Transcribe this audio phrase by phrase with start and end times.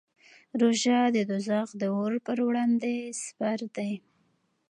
[0.59, 3.91] روژه د دوزخ د اور پر وړاندې سپر دی.